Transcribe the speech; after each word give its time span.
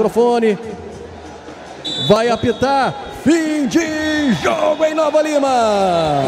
microfone. 0.00 0.58
Vai 2.08 2.28
apitar. 2.28 2.94
Fim 3.22 3.66
de 3.66 4.32
jogo 4.42 4.82
em 4.84 4.94
Nova 4.94 5.20
Lima. 5.20 6.22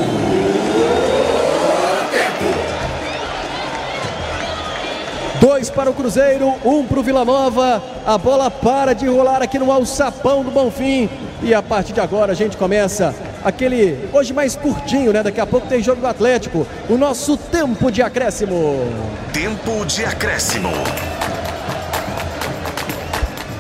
Dois 5.40 5.70
para 5.70 5.90
o 5.90 5.94
Cruzeiro, 5.94 6.54
um 6.64 6.84
para 6.84 7.00
o 7.00 7.02
Vila 7.02 7.24
Nova. 7.24 7.82
A 8.06 8.18
bola 8.18 8.50
para 8.50 8.92
de 8.92 9.08
rolar 9.08 9.42
aqui 9.42 9.58
no 9.58 9.72
alçapão 9.72 10.44
do 10.44 10.50
Bonfim. 10.50 11.08
E 11.42 11.54
a 11.54 11.62
partir 11.62 11.94
de 11.94 12.00
agora 12.00 12.32
a 12.32 12.34
gente 12.34 12.56
começa 12.56 13.14
aquele 13.42 14.08
hoje 14.12 14.32
mais 14.32 14.54
curtinho, 14.54 15.12
né? 15.12 15.22
Daqui 15.22 15.40
a 15.40 15.46
pouco 15.46 15.66
tem 15.66 15.82
jogo 15.82 16.00
do 16.00 16.06
Atlético. 16.06 16.66
O 16.88 16.96
nosso 16.96 17.36
tempo 17.36 17.90
de 17.90 18.02
acréscimo. 18.02 18.86
Tempo 19.32 19.84
de 19.86 20.04
acréscimo. 20.04 20.70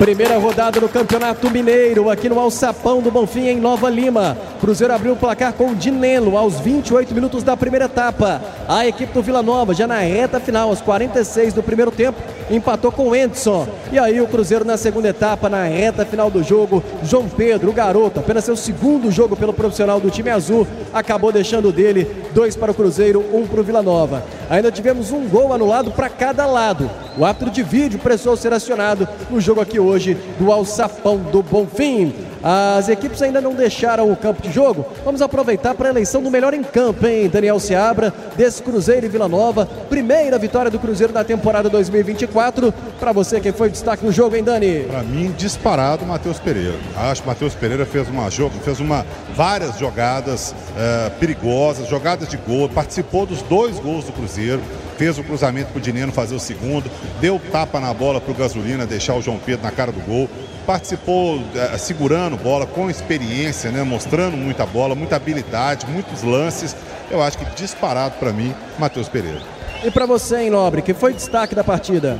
Primeira 0.02 0.36
rodada 0.36 0.80
do 0.80 0.88
Campeonato 0.88 1.48
Mineiro, 1.48 2.10
aqui 2.10 2.28
no 2.28 2.36
Alçapão 2.36 3.00
do 3.00 3.08
Bonfim, 3.08 3.46
em 3.46 3.60
Nova 3.60 3.88
Lima. 3.88 4.36
Cruzeiro 4.60 4.92
abriu 4.92 5.12
o 5.12 5.16
placar 5.16 5.52
com 5.52 5.70
o 5.70 5.76
Dinelo 5.76 6.36
aos 6.36 6.58
28 6.58 7.14
minutos 7.14 7.44
da 7.44 7.56
primeira 7.56 7.84
etapa. 7.84 8.42
A 8.66 8.84
equipe 8.84 9.12
do 9.12 9.22
Vila 9.22 9.44
Nova, 9.44 9.72
já 9.72 9.86
na 9.86 10.00
reta 10.00 10.40
final, 10.40 10.70
aos 10.70 10.80
46 10.80 11.54
do 11.54 11.62
primeiro 11.62 11.92
tempo, 11.92 12.20
empatou 12.50 12.90
com 12.90 13.10
o 13.10 13.14
Edson. 13.14 13.64
E 13.92 13.98
aí 13.98 14.20
o 14.20 14.26
Cruzeiro 14.26 14.64
na 14.64 14.76
segunda 14.76 15.08
etapa, 15.08 15.48
na 15.48 15.62
reta 15.62 16.04
final 16.04 16.28
do 16.28 16.42
jogo, 16.42 16.82
João 17.04 17.28
Pedro, 17.28 17.70
o 17.70 17.72
garoto, 17.72 18.18
apenas 18.18 18.44
seu 18.44 18.56
segundo 18.56 19.08
jogo 19.08 19.36
pelo 19.36 19.52
profissional 19.52 20.00
do 20.00 20.10
time 20.10 20.30
azul, 20.30 20.66
acabou 20.92 21.30
deixando 21.30 21.70
dele 21.70 22.10
dois 22.34 22.56
para 22.56 22.72
o 22.72 22.74
Cruzeiro, 22.74 23.24
um 23.32 23.46
para 23.46 23.60
o 23.60 23.62
Vila 23.62 23.82
Nova. 23.82 24.24
Ainda 24.52 24.70
tivemos 24.70 25.10
um 25.10 25.26
gol 25.26 25.54
anulado 25.54 25.90
para 25.92 26.10
cada 26.10 26.44
lado. 26.44 26.90
O 27.16 27.24
árbitro 27.24 27.50
de 27.50 27.62
vídeo 27.62 27.98
precisou 27.98 28.36
ser 28.36 28.52
acionado 28.52 29.08
no 29.30 29.40
jogo 29.40 29.62
aqui 29.62 29.80
hoje 29.80 30.12
do 30.38 30.52
Alçapão 30.52 31.16
do 31.16 31.42
Bonfim. 31.42 32.14
As 32.42 32.88
equipes 32.88 33.22
ainda 33.22 33.40
não 33.40 33.54
deixaram 33.54 34.10
o 34.10 34.16
campo 34.16 34.42
de 34.42 34.50
jogo. 34.50 34.84
Vamos 35.04 35.22
aproveitar 35.22 35.74
para 35.74 35.88
a 35.88 35.92
eleição 35.92 36.22
do 36.22 36.30
melhor 36.30 36.52
em 36.52 36.62
campo, 36.62 37.06
hein? 37.06 37.28
Daniel 37.28 37.60
Seabra, 37.60 38.12
desse 38.36 38.62
Cruzeiro 38.62 39.06
e 39.06 39.08
Vila 39.08 39.28
Nova. 39.28 39.66
Primeira 39.88 40.38
vitória 40.38 40.70
do 40.70 40.78
Cruzeiro 40.78 41.12
da 41.12 41.22
temporada 41.22 41.68
2024. 41.68 42.72
Para 42.98 43.12
você, 43.12 43.40
quem 43.40 43.52
foi 43.52 43.68
o 43.68 43.70
destaque 43.70 44.04
no 44.04 44.10
jogo, 44.10 44.34
hein, 44.34 44.42
Dani? 44.42 44.80
Para 44.80 45.02
mim, 45.02 45.32
disparado, 45.38 46.04
Matheus 46.04 46.38
Pereira. 46.40 46.78
Acho 46.96 47.22
que 47.22 47.28
Matheus 47.28 47.54
Pereira 47.54 47.86
fez 47.86 48.08
uma 48.08 48.28
jogo, 48.30 48.58
fez 48.64 48.80
uma 48.80 49.06
várias 49.34 49.78
jogadas 49.78 50.50
uh, 50.50 51.10
perigosas, 51.18 51.88
jogadas 51.88 52.28
de 52.28 52.36
gol, 52.36 52.68
participou 52.68 53.24
dos 53.24 53.42
dois 53.42 53.78
gols 53.78 54.04
do 54.04 54.12
Cruzeiro 54.12 54.60
fez 55.02 55.18
o 55.18 55.24
cruzamento 55.24 55.72
para 55.72 55.78
o 55.78 55.82
Dineno 55.82 56.12
fazer 56.12 56.36
o 56.36 56.38
segundo, 56.38 56.88
deu 57.20 57.40
tapa 57.50 57.80
na 57.80 57.92
bola 57.92 58.20
para 58.20 58.30
o 58.30 58.34
Gasolina 58.36 58.86
deixar 58.86 59.16
o 59.16 59.20
João 59.20 59.36
Pedro 59.36 59.64
na 59.64 59.72
cara 59.72 59.90
do 59.90 59.98
gol 59.98 60.28
participou 60.64 61.42
é, 61.56 61.76
segurando 61.76 62.36
bola 62.36 62.66
com 62.66 62.88
experiência, 62.88 63.72
né, 63.72 63.82
mostrando 63.82 64.36
muita 64.36 64.64
bola, 64.64 64.94
muita 64.94 65.16
habilidade, 65.16 65.86
muitos 65.86 66.22
lances. 66.22 66.76
Eu 67.10 67.20
acho 67.20 67.36
que 67.36 67.44
disparado 67.56 68.14
para 68.20 68.32
mim, 68.32 68.54
Matheus 68.78 69.08
Pereira. 69.08 69.40
E 69.82 69.90
para 69.90 70.06
você, 70.06 70.42
hein, 70.42 70.50
Nobre, 70.50 70.82
que 70.82 70.94
foi 70.94 71.12
destaque 71.12 71.52
da 71.52 71.64
partida? 71.64 72.16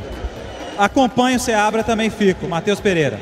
Acompanho 0.77 1.37
o 1.37 1.41
Seabra, 1.41 1.85
também 1.85 2.11
fico. 2.11 2.49
Matheus 2.49 2.81
Pereira. 2.81 3.21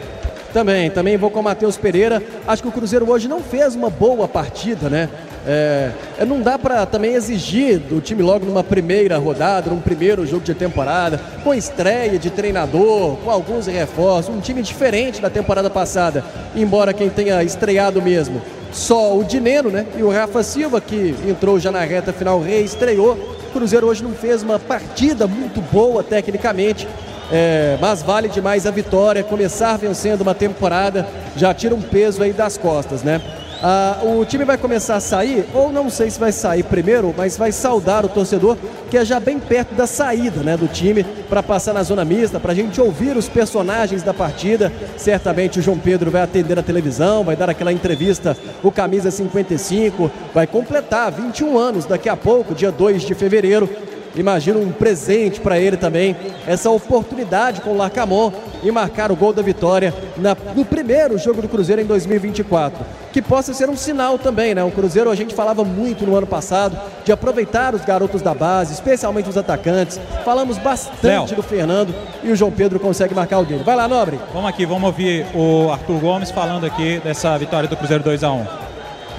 Também, 0.55 0.91
também 0.91 1.19
vou 1.19 1.31
com 1.31 1.41
o 1.41 1.43
Matheus 1.43 1.77
Pereira. 1.77 2.23
Acho 2.49 2.63
que 2.63 2.69
o 2.71 2.73
Cruzeiro 2.73 3.09
hoje 3.11 3.29
não 3.29 3.43
fez 3.43 3.75
uma 3.75 3.91
boa 3.91 4.27
partida, 4.27 4.89
né? 4.89 5.11
É, 5.47 5.91
é, 6.19 6.25
não 6.25 6.43
dá 6.43 6.59
para 6.59 6.85
também 6.85 7.15
exigir 7.15 7.79
do 7.79 8.01
time 8.01 8.23
logo 8.23 8.45
numa 8.45 8.63
primeira 8.63 9.17
rodada, 9.17 9.71
num 9.71 9.81
primeiro 9.81 10.27
jogo 10.27 10.45
de 10.45 10.55
temporada, 10.55 11.19
com 11.43 11.55
estreia 11.55 12.19
de 12.19 12.29
treinador, 12.29 13.17
com 13.17 13.31
alguns 13.31 13.67
reforços, 13.67 14.35
um 14.35 14.41
time 14.41 14.63
diferente 14.63 15.21
da 15.21 15.31
temporada 15.31 15.71
passada, 15.71 16.23
embora 16.55 16.93
quem 16.93 17.09
tenha 17.09 17.43
estreado 17.43 18.03
mesmo, 18.03 18.41
só 18.71 19.17
o 19.17 19.25
Dineno, 19.25 19.71
né? 19.71 19.87
E 19.97 20.03
o 20.03 20.11
Rafa 20.11 20.43
Silva, 20.43 20.81
que 20.81 21.15
entrou 21.27 21.59
já 21.59 21.73
na 21.73 21.81
reta 21.81 22.13
final, 22.13 22.41
reestreou. 22.41 23.15
O 23.49 23.53
Cruzeiro 23.53 23.87
hoje 23.87 24.03
não 24.05 24.13
fez 24.13 24.43
uma 24.43 24.59
partida 24.59 25.27
muito 25.27 25.61
boa 25.73 26.05
tecnicamente, 26.05 26.87
é, 27.33 27.77
mas 27.81 28.03
vale 28.03 28.29
demais 28.29 28.67
a 28.67 28.71
vitória. 28.71 29.25
Começar 29.25 29.77
vencendo 29.77 30.21
uma 30.21 30.35
temporada 30.35 31.09
já 31.35 31.53
tira 31.53 31.75
um 31.75 31.81
peso 31.81 32.23
aí 32.23 32.33
das 32.33 32.57
costas, 32.57 33.03
né? 33.03 33.21
Ah, 33.63 33.99
o 34.03 34.25
time 34.25 34.45
vai 34.45 34.57
começar 34.57 34.97
a 34.97 35.01
sair, 35.01 35.45
ou 35.53 35.71
não 35.71 35.91
sei 35.91 36.11
se 36.11 36.19
vai 36.19 36.33
sair 36.33 36.63
primeiro, 36.63 37.15
mas 37.15 37.37
vai 37.37 37.53
saudar 37.53 38.07
o 38.07 38.09
torcedor, 38.09 38.57
que 38.89 38.97
é 38.97 39.05
já 39.05 39.21
bem 39.21 39.39
perto 39.39 39.75
da 39.75 39.87
saída 39.87 40.43
né, 40.43 40.57
do 40.57 40.67
time, 40.67 41.05
para 41.29 41.43
passar 41.43 41.75
na 41.75 41.83
zona 41.83 42.03
mista, 42.03 42.41
para 42.41 42.53
a 42.53 42.55
gente 42.55 42.81
ouvir 42.81 43.17
os 43.19 43.29
personagens 43.29 44.03
da 44.03 44.15
partida. 44.15 44.73
Certamente 44.97 45.59
o 45.59 45.63
João 45.63 45.79
Pedro 45.79 46.11
vai 46.11 46.23
atender 46.23 46.59
a 46.59 46.63
televisão, 46.63 47.23
vai 47.23 47.37
dar 47.37 47.51
aquela 47.51 47.73
entrevista, 47.73 48.35
o 48.63 48.73
Camisa 48.73 49.11
55, 49.11 50.11
vai 50.33 50.47
completar 50.47 51.13
21 51.13 51.59
anos 51.59 51.85
daqui 51.85 52.09
a 52.09 52.17
pouco, 52.17 52.55
dia 52.55 52.73
2 52.73 53.03
de 53.03 53.15
fevereiro 53.15 53.69
imagino 54.17 54.61
um 54.61 54.73
presente 54.73 55.41
para 55.41 55.59
ele 55.59 55.77
também, 55.77 56.17
essa 56.47 56.71
oportunidade 56.71 57.61
com 57.61 57.71
o 57.71 57.77
Lacamon 57.77 58.33
e 58.63 58.71
marcar 58.71 59.11
o 59.11 59.17
gol 59.17 59.33
da 59.33 59.43
vitória 59.43 59.95
na, 60.17 60.37
no 60.55 60.65
primeiro 60.65 61.19
jogo 61.19 61.43
do 61.43 61.49
Cruzeiro 61.49 61.81
em 61.83 61.85
2024. 61.85 62.85
Que 63.13 63.21
possa 63.21 63.53
ser 63.53 63.69
um 63.69 63.77
sinal 63.77 64.19
também, 64.19 64.55
né? 64.55 64.63
O 64.63 64.71
Cruzeiro 64.71 65.11
a 65.11 65.15
gente 65.15 65.35
falava 65.35 65.65
muito 65.65 66.07
no 66.07 66.17
ano 66.17 66.27
passado 66.27 66.79
de 67.05 67.13
aproveitar 67.13 67.75
os 67.75 67.85
garotos 67.85 68.23
da 68.23 68.35
base, 68.35 68.73
especialmente 68.73 69.29
os 69.29 69.37
atacantes. 69.37 70.01
Falamos 70.25 70.59
bastante 70.59 71.07
Léo. 71.07 71.27
do 71.27 71.43
Fernando 71.43 71.95
e 72.23 72.31
o 72.31 72.37
João 72.37 72.51
Pedro 72.51 72.79
consegue 72.79 73.15
marcar 73.15 73.39
o 73.41 73.45
dele. 73.45 73.65
Vai 73.65 73.75
lá, 73.75 73.89
Nobre. 73.89 74.19
Vamos 74.33 74.49
aqui, 74.49 74.65
vamos 74.65 74.85
ouvir 74.85 75.27
o 75.35 75.71
Arthur 75.73 75.99
Gomes 75.99 76.31
falando 76.31 76.65
aqui 76.65 77.01
dessa 77.03 77.37
vitória 77.39 77.69
do 77.69 77.77
Cruzeiro 77.77 78.05
2 78.05 78.23
a 78.23 78.33
1 78.33 78.47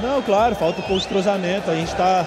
Não, 0.01 0.21
claro, 0.21 0.55
falta 0.55 0.79
um 0.79 0.83
pouco 0.83 1.01
de 1.01 1.07
cruzamento. 1.07 1.69
A 1.69 1.75
gente 1.75 1.91
está 1.91 2.25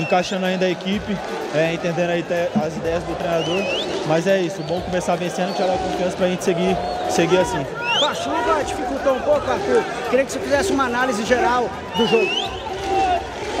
encaixando 0.00 0.46
ainda 0.46 0.66
a 0.66 0.70
equipe, 0.70 1.16
é, 1.54 1.74
entendendo 1.74 2.10
aí 2.10 2.24
as 2.64 2.76
ideias 2.76 3.02
do 3.04 3.14
treinador. 3.16 3.62
Mas 4.06 4.26
é 4.26 4.40
isso, 4.40 4.62
bom 4.62 4.80
começar 4.80 5.16
vencendo, 5.16 5.52
que 5.52 5.58
já 5.58 5.66
dá 5.66 5.74
confiança 5.74 6.16
para 6.16 6.26
a 6.26 6.30
gente 6.30 6.44
seguir, 6.44 6.76
seguir 7.10 7.38
assim. 7.38 7.64
A 8.02 8.14
chuva 8.14 8.64
dificultou 8.64 9.14
um 9.14 9.20
pouco, 9.20 9.50
Arthur. 9.50 9.82
Queria 10.08 10.24
que 10.24 10.32
você 10.32 10.38
fizesse 10.40 10.72
uma 10.72 10.84
análise 10.84 11.24
geral 11.24 11.68
do 11.96 12.06
jogo. 12.06 12.30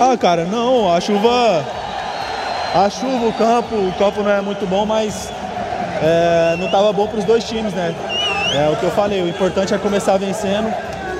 Ah, 0.00 0.16
cara, 0.16 0.44
não, 0.44 0.92
a 0.92 1.00
chuva. 1.00 1.64
A 2.74 2.88
chuva, 2.88 3.26
o 3.26 3.32
campo, 3.32 3.74
o 3.74 3.92
campo 3.98 4.22
não 4.22 4.30
é 4.30 4.40
muito 4.40 4.66
bom, 4.66 4.86
mas 4.86 5.30
é, 6.02 6.56
não 6.56 6.66
estava 6.66 6.92
bom 6.92 7.06
para 7.06 7.18
os 7.18 7.24
dois 7.24 7.44
times, 7.44 7.74
né? 7.74 7.94
É 8.54 8.68
o 8.68 8.76
que 8.76 8.84
eu 8.84 8.90
falei, 8.90 9.22
o 9.22 9.28
importante 9.28 9.74
é 9.74 9.78
começar 9.78 10.16
vencendo 10.16 10.72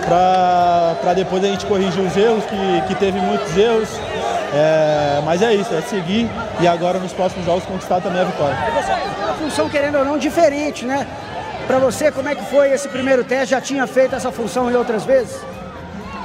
para 0.06 1.14
depois 1.14 1.44
a 1.44 1.46
gente 1.46 1.66
corrigir 1.66 2.02
os 2.02 2.16
erros, 2.16 2.44
que, 2.44 2.88
que 2.88 2.94
teve 2.94 3.20
muitos 3.20 3.56
erros. 3.56 3.88
É, 4.52 5.20
mas 5.24 5.42
é 5.42 5.54
isso, 5.54 5.72
é 5.72 5.80
seguir 5.80 6.28
e 6.60 6.66
agora 6.66 6.98
nos 6.98 7.12
próximos 7.12 7.46
jogos 7.46 7.64
conquistar 7.64 8.00
também 8.00 8.20
a 8.20 8.24
vitória. 8.24 8.56
Uma 9.18 9.34
função, 9.34 9.68
querendo 9.68 9.98
ou 9.98 10.04
não, 10.04 10.18
diferente, 10.18 10.84
né? 10.84 11.06
Para 11.66 11.78
você, 11.78 12.10
como 12.10 12.28
é 12.28 12.34
que 12.34 12.44
foi 12.46 12.72
esse 12.72 12.88
primeiro 12.88 13.22
teste? 13.22 13.50
Já 13.52 13.60
tinha 13.60 13.86
feito 13.86 14.14
essa 14.14 14.32
função 14.32 14.68
em 14.68 14.74
outras 14.74 15.04
vezes? 15.04 15.40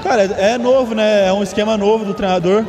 Cara, 0.01 0.23
é 0.23 0.57
novo, 0.57 0.95
né? 0.95 1.27
É 1.27 1.33
um 1.33 1.43
esquema 1.43 1.77
novo 1.77 2.03
do 2.03 2.13
treinador. 2.15 2.65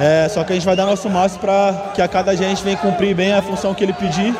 É, 0.00 0.26
só 0.30 0.42
que 0.42 0.52
a 0.52 0.54
gente 0.54 0.64
vai 0.64 0.74
dar 0.74 0.86
nosso 0.86 1.10
máximo 1.10 1.42
para 1.42 1.90
que 1.94 2.00
a 2.00 2.08
cada 2.08 2.34
gente 2.34 2.62
venha 2.62 2.76
cumprir 2.78 3.14
bem 3.14 3.34
a 3.34 3.42
função 3.42 3.74
que 3.74 3.84
ele 3.84 3.92
pedir. 3.92 4.34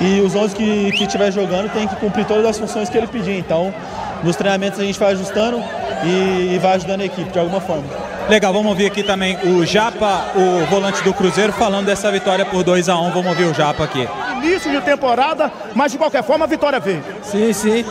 E 0.00 0.20
os 0.20 0.36
11 0.36 0.54
que, 0.54 0.92
que 0.92 1.04
estiver 1.04 1.32
jogando 1.32 1.70
tem 1.72 1.88
que 1.88 1.96
cumprir 1.96 2.24
todas 2.26 2.46
as 2.46 2.58
funções 2.58 2.88
que 2.88 2.96
ele 2.96 3.08
pedir. 3.08 3.36
Então, 3.36 3.74
nos 4.22 4.36
treinamentos 4.36 4.78
a 4.78 4.84
gente 4.84 4.98
vai 4.98 5.12
ajustando 5.12 5.60
e, 6.04 6.54
e 6.54 6.58
vai 6.60 6.76
ajudando 6.76 7.00
a 7.00 7.04
equipe 7.04 7.30
de 7.30 7.38
alguma 7.38 7.60
forma. 7.60 8.09
Legal, 8.30 8.52
vamos 8.52 8.68
ouvir 8.70 8.86
aqui 8.86 9.02
também 9.02 9.36
o 9.42 9.66
Japa, 9.66 10.30
o 10.36 10.64
volante 10.66 11.02
do 11.02 11.12
Cruzeiro, 11.12 11.52
falando 11.52 11.86
dessa 11.86 12.12
vitória 12.12 12.46
por 12.46 12.62
2 12.62 12.88
a 12.88 12.96
1 12.96 13.08
um. 13.08 13.10
Vamos 13.10 13.26
ouvir 13.26 13.42
o 13.46 13.52
Japa 13.52 13.82
aqui. 13.82 14.08
Início 14.36 14.70
de 14.70 14.80
temporada, 14.82 15.50
mas 15.74 15.90
de 15.90 15.98
qualquer 15.98 16.22
forma 16.22 16.44
a 16.44 16.48
vitória 16.48 16.78
vem. 16.78 17.02
Sim, 17.24 17.52
sim. 17.52 17.84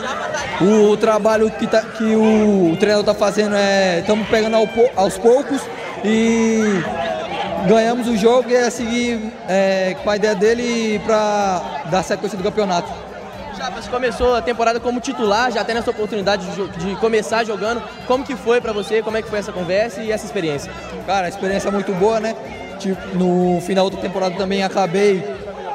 O 0.62 0.96
trabalho 0.96 1.50
que, 1.50 1.66
tá, 1.66 1.82
que 1.82 2.16
o 2.16 2.74
treinador 2.80 3.12
está 3.12 3.14
fazendo 3.14 3.54
é. 3.54 3.98
Estamos 3.98 4.26
pegando 4.28 4.56
ao, 4.56 4.66
aos 4.96 5.18
poucos 5.18 5.60
e 6.02 6.82
ganhamos 7.68 8.08
o 8.08 8.16
jogo 8.16 8.48
e 8.48 8.54
é 8.54 8.70
seguir 8.70 9.20
é, 9.46 9.94
com 10.02 10.08
a 10.08 10.16
ideia 10.16 10.34
dele 10.34 10.98
para 11.00 11.82
dar 11.90 12.02
sequência 12.02 12.38
do 12.38 12.42
campeonato. 12.42 13.09
Você 13.68 13.90
começou 13.90 14.34
a 14.34 14.40
temporada 14.40 14.80
como 14.80 15.00
titular, 15.00 15.52
já 15.52 15.62
tendo 15.62 15.78
essa 15.78 15.90
oportunidade 15.90 16.46
de, 16.46 16.68
de 16.78 16.96
começar 16.96 17.44
jogando. 17.44 17.82
Como 18.06 18.24
que 18.24 18.34
foi 18.34 18.58
para 18.58 18.72
você? 18.72 19.02
Como 19.02 19.18
é 19.18 19.22
que 19.22 19.28
foi 19.28 19.38
essa 19.38 19.52
conversa 19.52 20.00
e 20.02 20.10
essa 20.10 20.24
experiência? 20.24 20.72
Cara, 21.06 21.26
a 21.26 21.28
experiência 21.28 21.68
é 21.68 21.70
muito 21.70 21.92
boa, 21.92 22.18
né? 22.18 22.34
No 23.12 23.60
final 23.60 23.90
da 23.90 23.98
temporada 23.98 24.34
também 24.36 24.62
acabei 24.62 25.22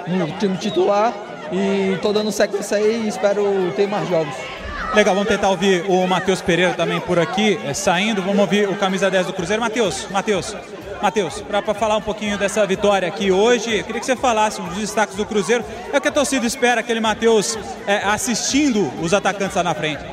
no 0.07 0.27
time 0.39 0.57
titular 0.57 1.13
e 1.51 1.97
tô 2.01 2.11
dando 2.11 2.31
sequência 2.31 2.77
aí 2.77 3.03
e 3.05 3.07
espero 3.07 3.71
ter 3.75 3.87
mais 3.87 4.09
jogos. 4.09 4.33
Legal, 4.95 5.13
vamos 5.13 5.29
tentar 5.29 5.49
ouvir 5.49 5.85
o 5.87 6.07
Matheus 6.07 6.41
Pereira 6.41 6.73
também 6.73 6.99
por 7.01 7.19
aqui, 7.19 7.59
é, 7.65 7.73
saindo. 7.73 8.21
Vamos 8.21 8.39
ouvir 8.39 8.67
o 8.67 8.75
camisa 8.75 9.11
10 9.11 9.27
do 9.27 9.33
Cruzeiro. 9.33 9.61
Matheus, 9.61 10.07
Matheus, 10.09 10.55
Matheus, 11.01 11.41
para 11.41 11.61
falar 11.73 11.97
um 11.97 12.01
pouquinho 12.01 12.37
dessa 12.37 12.65
vitória 12.65 13.07
aqui 13.07 13.31
hoje, 13.31 13.83
queria 13.83 13.99
que 13.99 14.05
você 14.05 14.15
falasse 14.15 14.61
um 14.61 14.67
dos 14.67 14.77
destaques 14.77 15.15
do 15.15 15.25
Cruzeiro. 15.25 15.63
É 15.91 15.97
o 15.97 16.01
que 16.01 16.07
a 16.07 16.11
torcida 16.11 16.45
espera, 16.45 16.81
aquele 16.81 16.99
Matheus 16.99 17.57
é, 17.85 17.97
assistindo 17.97 18.91
os 19.01 19.13
atacantes 19.13 19.55
lá 19.55 19.63
na 19.63 19.73
frente. 19.73 20.03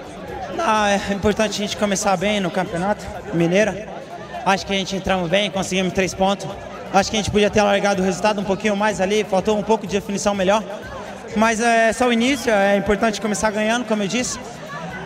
Não, 0.54 0.86
é 0.86 1.00
importante 1.12 1.50
a 1.50 1.66
gente 1.66 1.76
começar 1.76 2.16
bem 2.16 2.40
no 2.40 2.50
campeonato 2.50 3.04
mineiro. 3.32 3.74
Acho 4.44 4.66
que 4.66 4.72
a 4.72 4.76
gente 4.76 4.96
entramos 4.96 5.30
bem, 5.30 5.50
conseguimos 5.50 5.92
três 5.92 6.12
pontos. 6.12 6.46
Acho 6.92 7.10
que 7.10 7.16
a 7.16 7.20
gente 7.20 7.30
podia 7.30 7.48
ter 7.48 7.62
largado 7.62 8.02
o 8.02 8.04
resultado 8.04 8.40
um 8.40 8.44
pouquinho 8.44 8.76
mais 8.76 9.00
ali, 9.00 9.24
faltou 9.24 9.56
um 9.56 9.62
pouco 9.62 9.86
de 9.86 9.92
definição 9.92 10.34
melhor. 10.34 10.62
Mas 11.36 11.60
é 11.60 11.92
só 11.92 12.08
o 12.08 12.12
início, 12.12 12.52
é 12.52 12.76
importante 12.76 13.20
começar 13.20 13.50
ganhando, 13.50 13.86
como 13.86 14.02
eu 14.02 14.08
disse. 14.08 14.38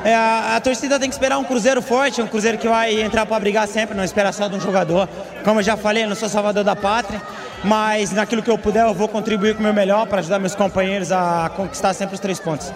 É, 0.04 0.14
a, 0.14 0.56
a, 0.56 0.60
torcida 0.60 0.98
tem 0.98 1.08
que 1.08 1.14
esperar 1.14 1.38
um 1.38 1.44
Cruzeiro 1.44 1.82
forte, 1.82 2.22
um 2.22 2.26
Cruzeiro 2.26 2.58
que 2.58 2.68
vai 2.68 3.00
entrar 3.00 3.26
para 3.26 3.40
brigar 3.40 3.66
sempre, 3.66 3.96
não 3.96 4.04
esperar 4.04 4.32
só 4.32 4.48
de 4.48 4.54
um 4.54 4.60
jogador. 4.60 5.08
Como 5.44 5.60
eu 5.60 5.64
já 5.64 5.76
falei, 5.76 6.04
eu 6.04 6.08
não 6.08 6.16
sou 6.16 6.28
salvador 6.28 6.62
da 6.62 6.76
pátria, 6.76 7.20
mas 7.64 8.12
naquilo 8.12 8.42
que 8.42 8.50
eu 8.50 8.58
puder 8.58 8.84
eu 8.84 8.94
vou 8.94 9.08
contribuir 9.08 9.54
com 9.54 9.60
o 9.60 9.62
meu 9.62 9.74
melhor 9.74 10.06
para 10.06 10.20
ajudar 10.20 10.38
meus 10.38 10.54
companheiros 10.54 11.10
a 11.10 11.50
conquistar 11.56 11.92
sempre 11.92 12.14
os 12.14 12.20
três 12.20 12.38
pontos. 12.38 12.72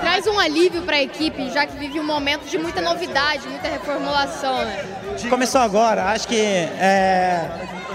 Traz 0.00 0.26
um 0.28 0.38
alívio 0.38 0.82
para 0.82 0.96
a 0.96 1.02
equipe, 1.02 1.50
já 1.50 1.66
que 1.66 1.76
vive 1.76 1.98
um 1.98 2.04
momento 2.04 2.48
de 2.48 2.56
muita 2.56 2.80
novidade, 2.80 3.48
muita 3.48 3.68
reformulação. 3.68 4.58
Né? 4.58 4.84
Começou 5.28 5.60
agora, 5.60 6.04
acho 6.12 6.28
que 6.28 6.36
é, 6.36 7.48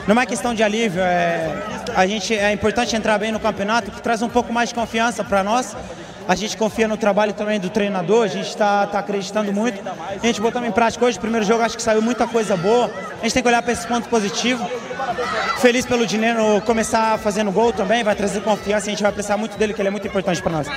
não 0.05 0.19
é 0.19 0.25
questão 0.25 0.53
de 0.53 0.61
alívio, 0.61 1.01
é, 1.01 1.49
a 1.95 2.05
gente, 2.05 2.35
é 2.35 2.51
importante 2.51 2.93
entrar 2.93 3.17
bem 3.17 3.31
no 3.31 3.39
campeonato, 3.39 3.89
que 3.89 4.01
traz 4.01 4.21
um 4.21 4.27
pouco 4.27 4.51
mais 4.51 4.69
de 4.69 4.75
confiança 4.75 5.23
para 5.23 5.43
nós. 5.43 5.75
A 6.27 6.35
gente 6.35 6.55
confia 6.55 6.87
no 6.87 6.95
trabalho 6.95 7.33
também 7.33 7.59
do 7.59 7.69
treinador, 7.69 8.23
a 8.23 8.27
gente 8.27 8.47
está 8.47 8.87
tá 8.87 8.99
acreditando 8.99 9.51
muito. 9.51 9.81
A 10.21 10.25
gente 10.25 10.39
botou 10.39 10.63
em 10.65 10.71
prática 10.71 11.05
hoje, 11.05 11.17
o 11.17 11.21
primeiro 11.21 11.45
jogo 11.45 11.63
acho 11.63 11.75
que 11.75 11.83
saiu 11.83 12.01
muita 12.01 12.25
coisa 12.25 12.55
boa. 12.55 12.89
A 13.19 13.23
gente 13.23 13.33
tem 13.33 13.43
que 13.43 13.49
olhar 13.49 13.61
para 13.61 13.73
esse 13.73 13.85
ponto 13.85 14.07
positivo. 14.07 14.65
Feliz 15.57 15.85
pelo 15.85 16.05
Dineno 16.07 16.61
começar 16.61 17.17
fazendo 17.19 17.51
gol 17.51 17.73
também, 17.73 18.03
vai 18.03 18.15
trazer 18.15 18.41
confiança, 18.41 18.87
a 18.87 18.89
gente 18.89 19.03
vai 19.03 19.11
precisar 19.11 19.37
muito 19.37 19.57
dele, 19.57 19.73
que 19.73 19.81
ele 19.81 19.89
é 19.89 19.91
muito 19.91 20.07
importante 20.07 20.41
para 20.41 20.51
nós. 20.51 20.67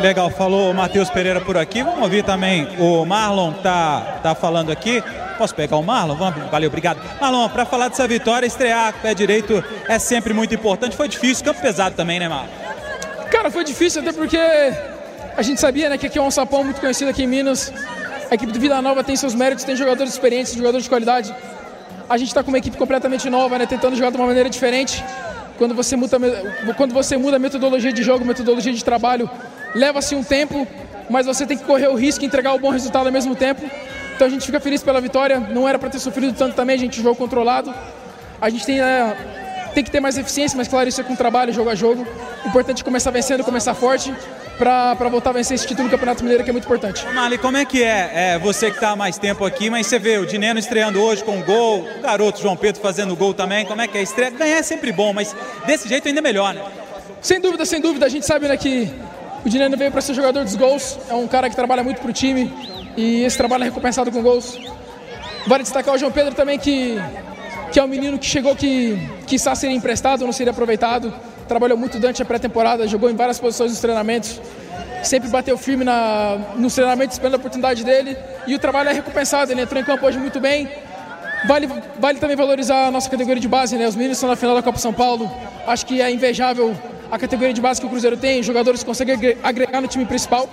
Legal, 0.00 0.30
falou 0.30 0.70
o 0.70 0.74
Matheus 0.74 1.08
Pereira 1.10 1.40
por 1.40 1.56
aqui. 1.56 1.82
Vamos 1.82 2.02
ouvir 2.02 2.24
também 2.24 2.68
o 2.78 3.04
Marlon 3.04 3.52
tá, 3.52 4.18
tá 4.22 4.34
falando 4.34 4.70
aqui. 4.72 5.02
Posso 5.38 5.54
pegar 5.54 5.76
o 5.76 5.82
Marlon? 5.82 6.16
Vamos, 6.16 6.50
valeu, 6.50 6.68
obrigado. 6.68 7.00
Marlon, 7.20 7.48
para 7.48 7.64
falar 7.64 7.88
dessa 7.88 8.08
vitória, 8.08 8.46
estrear 8.46 8.92
com 8.92 8.98
o 9.00 9.02
pé 9.02 9.14
direito 9.14 9.62
é 9.86 9.98
sempre 9.98 10.32
muito 10.32 10.54
importante. 10.54 10.96
Foi 10.96 11.08
difícil, 11.08 11.44
campo 11.44 11.60
pesado 11.60 11.94
também, 11.94 12.18
né, 12.18 12.28
Marlon? 12.28 12.48
Cara, 13.30 13.50
foi 13.50 13.64
difícil 13.64 14.00
até 14.00 14.12
porque 14.12 14.38
a 15.36 15.42
gente 15.42 15.60
sabia 15.60 15.90
né, 15.90 15.98
que 15.98 16.06
aqui 16.06 16.18
é 16.18 16.22
um 16.22 16.30
sapão 16.30 16.64
muito 16.64 16.80
conhecido 16.80 17.10
aqui 17.10 17.24
em 17.24 17.26
Minas. 17.26 17.70
A 18.30 18.34
equipe 18.34 18.50
do 18.50 18.58
Vida 18.58 18.80
Nova 18.80 19.04
tem 19.04 19.14
seus 19.16 19.34
méritos, 19.34 19.64
tem 19.64 19.76
jogadores 19.76 20.12
experientes, 20.12 20.54
jogadores 20.54 20.84
de 20.84 20.88
qualidade. 20.88 21.34
A 22.08 22.16
gente 22.16 22.28
está 22.28 22.42
com 22.42 22.48
uma 22.48 22.58
equipe 22.58 22.76
completamente 22.76 23.28
nova, 23.28 23.58
né, 23.58 23.66
tentando 23.66 23.94
jogar 23.94 24.10
de 24.10 24.16
uma 24.16 24.26
maneira 24.26 24.48
diferente. 24.48 25.04
Quando 25.58 25.74
você 25.74 25.94
muda, 25.94 26.18
quando 26.76 26.94
você 26.94 27.16
muda 27.16 27.36
a 27.36 27.38
metodologia 27.38 27.92
de 27.92 28.02
jogo, 28.02 28.24
metodologia 28.24 28.72
de 28.72 28.82
trabalho, 28.82 29.28
leva-se 29.74 30.14
um 30.14 30.22
tempo, 30.22 30.66
mas 31.10 31.26
você 31.26 31.44
tem 31.44 31.56
que 31.56 31.64
correr 31.64 31.88
o 31.88 31.94
risco 31.94 32.24
e 32.24 32.26
entregar 32.26 32.54
o 32.54 32.58
bom 32.58 32.70
resultado 32.70 33.06
ao 33.06 33.12
mesmo 33.12 33.34
tempo. 33.34 33.62
Então 34.14 34.26
a 34.26 34.30
gente 34.30 34.46
fica 34.46 34.58
feliz 34.58 34.82
pela 34.82 35.00
vitória. 35.00 35.38
Não 35.38 35.68
era 35.68 35.78
para 35.78 35.90
ter 35.90 35.98
sofrido 35.98 36.32
tanto 36.32 36.54
também, 36.54 36.76
a 36.76 36.78
gente 36.78 36.96
jogou 36.96 37.14
controlado. 37.14 37.74
A 38.40 38.48
gente 38.48 38.64
tem, 38.64 38.80
é, 38.80 39.16
tem 39.74 39.84
que 39.84 39.90
ter 39.90 40.00
mais 40.00 40.16
eficiência, 40.16 40.56
mas 40.56 40.68
claro, 40.68 40.88
isso 40.88 41.00
é 41.00 41.04
com 41.04 41.14
trabalho, 41.14 41.52
jogo 41.52 41.68
a 41.68 41.74
jogo. 41.74 42.06
O 42.44 42.48
importante 42.48 42.80
é 42.80 42.84
começar 42.84 43.10
vencendo, 43.10 43.44
começar 43.44 43.74
forte 43.74 44.14
para 44.58 45.08
voltar 45.10 45.30
a 45.30 45.32
vencer 45.34 45.54
esse 45.54 45.66
título 45.66 45.88
do 45.88 45.90
Campeonato 45.90 46.22
Mineiro 46.22 46.42
que 46.42 46.50
é 46.50 46.52
muito 46.52 46.64
importante. 46.64 47.06
Mali, 47.12 47.36
como 47.38 47.56
é 47.56 47.64
que 47.64 47.82
é, 47.82 48.34
é 48.34 48.38
você 48.38 48.70
que 48.70 48.76
está 48.76 48.90
há 48.90 48.96
mais 48.96 49.18
tempo 49.18 49.44
aqui, 49.44 49.68
mas 49.68 49.86
você 49.86 49.98
vê 49.98 50.18
o 50.18 50.26
Dineno 50.26 50.58
estreando 50.58 51.00
hoje 51.00 51.22
com 51.22 51.36
um 51.36 51.42
gol, 51.42 51.86
o 51.98 52.02
garoto 52.02 52.40
João 52.40 52.56
Pedro 52.56 52.80
fazendo 52.80 53.14
gol 53.14 53.34
também, 53.34 53.66
como 53.66 53.80
é 53.80 53.86
que 53.86 53.98
é? 53.98 54.02
Estreia, 54.02 54.30
ganhar 54.30 54.58
é 54.58 54.62
sempre 54.62 54.92
bom, 54.92 55.12
mas 55.12 55.36
desse 55.66 55.88
jeito 55.88 56.08
ainda 56.08 56.20
é 56.20 56.22
melhor, 56.22 56.54
né? 56.54 56.62
Sem 57.20 57.40
dúvida, 57.40 57.64
sem 57.64 57.80
dúvida, 57.80 58.06
a 58.06 58.08
gente 58.08 58.24
sabe 58.24 58.48
né, 58.48 58.56
que 58.56 58.90
o 59.44 59.48
Dineno 59.48 59.76
veio 59.76 59.90
para 59.90 60.00
ser 60.00 60.14
jogador 60.14 60.42
dos 60.44 60.54
gols, 60.54 60.98
é 61.08 61.14
um 61.14 61.26
cara 61.26 61.50
que 61.50 61.56
trabalha 61.56 61.82
muito 61.82 62.00
para 62.00 62.10
o 62.10 62.12
time 62.12 62.52
e 62.96 63.24
esse 63.24 63.36
trabalho 63.36 63.62
é 63.62 63.66
recompensado 63.66 64.10
com 64.10 64.22
gols. 64.22 64.58
Vale 65.46 65.62
destacar 65.62 65.94
o 65.94 65.98
João 65.98 66.10
Pedro 66.10 66.34
também 66.34 66.58
que, 66.58 66.98
que 67.72 67.78
é 67.78 67.84
um 67.84 67.88
menino 67.88 68.18
que 68.18 68.26
chegou 68.26 68.56
que 68.56 68.98
quizá 69.26 69.54
seria 69.54 69.76
emprestado, 69.76 70.24
não 70.24 70.32
seria 70.32 70.50
aproveitado 70.50 71.12
trabalhou 71.46 71.78
muito 71.78 71.98
durante 71.98 72.22
a 72.22 72.24
pré-temporada, 72.24 72.86
jogou 72.86 73.10
em 73.10 73.14
várias 73.14 73.38
posições 73.38 73.70
nos 73.70 73.80
treinamentos, 73.80 74.40
sempre 75.02 75.28
bateu 75.28 75.56
firme 75.56 75.84
na, 75.84 76.38
nos 76.56 76.74
treinamentos, 76.74 77.14
esperando 77.14 77.34
a 77.34 77.38
oportunidade 77.38 77.84
dele 77.84 78.16
e 78.46 78.54
o 78.54 78.58
trabalho 78.58 78.90
é 78.90 78.92
recompensado. 78.92 79.52
Ele 79.52 79.62
entrou 79.62 79.80
em 79.80 79.84
campo 79.84 80.06
hoje 80.06 80.18
muito 80.18 80.40
bem. 80.40 80.68
Vale, 81.46 81.68
vale 81.98 82.18
também 82.18 82.36
valorizar 82.36 82.86
a 82.86 82.90
nossa 82.90 83.08
categoria 83.08 83.40
de 83.40 83.48
base, 83.48 83.76
né? 83.76 83.86
Os 83.86 83.94
meninos 83.94 84.16
estão 84.16 84.28
na 84.28 84.36
final 84.36 84.54
da 84.54 84.62
Copa 84.62 84.78
São 84.78 84.92
Paulo. 84.92 85.30
Acho 85.66 85.86
que 85.86 86.00
é 86.00 86.10
invejável 86.10 86.76
a 87.10 87.18
categoria 87.18 87.52
de 87.52 87.60
base 87.60 87.80
que 87.80 87.86
o 87.86 87.90
Cruzeiro 87.90 88.16
tem, 88.16 88.42
jogadores 88.42 88.82
conseguem 88.82 89.36
agregar 89.42 89.80
no 89.80 89.86
time 89.86 90.04
principal. 90.04 90.48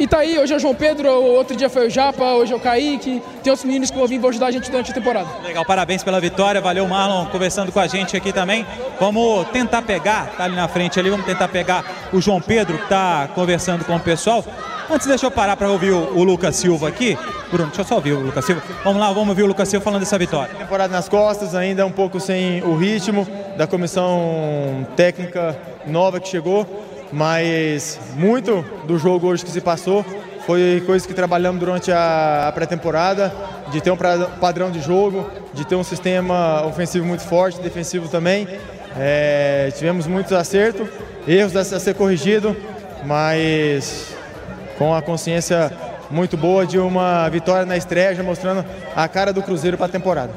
E 0.00 0.06
tá 0.06 0.20
aí, 0.20 0.38
hoje 0.38 0.50
é 0.54 0.56
o 0.56 0.58
João 0.58 0.74
Pedro, 0.74 1.12
outro 1.12 1.54
dia 1.54 1.68
foi 1.68 1.86
o 1.86 1.90
Japa, 1.90 2.24
hoje 2.32 2.54
é 2.54 2.56
o 2.56 2.58
Kaique, 2.58 3.22
tem 3.42 3.50
outros 3.50 3.66
meninos 3.66 3.90
que 3.90 3.98
vão 3.98 4.06
vir 4.06 4.18
vão 4.18 4.30
ajudar 4.30 4.46
a 4.46 4.50
gente 4.50 4.70
durante 4.70 4.90
a 4.92 4.94
temporada. 4.94 5.28
Legal, 5.44 5.62
parabéns 5.62 6.02
pela 6.02 6.18
vitória, 6.18 6.58
valeu 6.58 6.88
Marlon 6.88 7.26
conversando 7.26 7.70
com 7.70 7.78
a 7.78 7.86
gente 7.86 8.16
aqui 8.16 8.32
também. 8.32 8.64
Vamos 8.98 9.46
tentar 9.48 9.82
pegar, 9.82 10.28
tá 10.38 10.44
ali 10.44 10.56
na 10.56 10.66
frente 10.68 10.98
ali, 10.98 11.10
vamos 11.10 11.26
tentar 11.26 11.48
pegar 11.48 11.84
o 12.14 12.20
João 12.20 12.40
Pedro 12.40 12.78
que 12.78 12.88
tá 12.88 13.28
conversando 13.34 13.84
com 13.84 13.94
o 13.94 14.00
pessoal. 14.00 14.42
Antes 14.90 15.06
deixa 15.06 15.26
eu 15.26 15.30
parar 15.30 15.54
para 15.54 15.70
ouvir 15.70 15.90
o, 15.90 16.16
o, 16.16 16.24
Lucas 16.24 16.56
Silva 16.56 16.88
aqui. 16.88 17.18
Bruno, 17.50 17.66
deixa 17.66 17.82
eu 17.82 17.84
só 17.84 17.96
ouvir 17.96 18.14
o 18.14 18.20
Lucas 18.20 18.46
Silva. 18.46 18.62
Vamos 18.82 19.00
lá, 19.02 19.08
vamos 19.08 19.28
ouvir 19.28 19.42
o 19.42 19.46
Lucas 19.46 19.68
Silva 19.68 19.84
falando 19.84 20.00
dessa 20.00 20.16
vitória. 20.16 20.54
Temporada 20.54 20.90
nas 20.90 21.10
costas, 21.10 21.54
ainda 21.54 21.84
um 21.84 21.92
pouco 21.92 22.18
sem 22.18 22.62
o 22.62 22.74
ritmo 22.74 23.28
da 23.58 23.66
comissão 23.66 24.86
técnica 24.96 25.54
nova 25.86 26.18
que 26.18 26.28
chegou 26.28 26.66
mas 27.12 27.98
muito 28.14 28.64
do 28.86 28.98
jogo 28.98 29.26
hoje 29.26 29.44
que 29.44 29.50
se 29.50 29.60
passou 29.60 30.04
foi 30.46 30.82
coisa 30.86 31.06
que 31.06 31.14
trabalhamos 31.14 31.60
durante 31.60 31.92
a, 31.92 32.50
pré-temporada, 32.54 33.32
de 33.70 33.80
ter 33.80 33.90
um 33.90 33.96
padrão 34.40 34.70
de 34.70 34.80
jogo, 34.80 35.30
de 35.54 35.64
ter 35.64 35.76
um 35.76 35.84
sistema 35.84 36.66
ofensivo 36.66 37.06
muito 37.06 37.22
forte, 37.22 37.60
defensivo 37.60 38.08
também. 38.08 38.48
É, 38.98 39.70
tivemos 39.76 40.06
muitos 40.06 40.32
acertos, 40.32 40.88
erros 41.28 41.54
a 41.54 41.64
ser 41.64 41.94
corrigido, 41.94 42.56
mas 43.04 44.12
com 44.76 44.94
a 44.94 45.00
consciência 45.00 45.72
muito 46.10 46.36
boa 46.36 46.66
de 46.66 46.78
uma 46.78 47.28
vitória 47.28 47.64
na 47.64 47.76
estreia, 47.76 48.14
já 48.14 48.22
mostrando 48.22 48.64
a 48.96 49.06
cara 49.06 49.32
do 49.32 49.42
Cruzeiro 49.42 49.76
para 49.76 49.86
a 49.86 49.90
temporada. 49.90 50.32